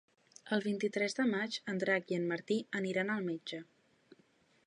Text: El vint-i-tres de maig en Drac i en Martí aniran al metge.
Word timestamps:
El 0.55 0.61
vint-i-tres 0.67 1.15
de 1.19 1.25
maig 1.33 1.59
en 1.73 1.83
Drac 1.83 2.09
i 2.15 2.19
en 2.21 2.27
Martí 2.33 2.59
aniran 2.81 3.13
al 3.17 3.23
metge. 3.31 3.63